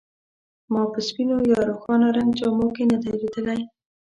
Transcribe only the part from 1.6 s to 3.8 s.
روښانه رنګ جامو کې نه دی لیدلی.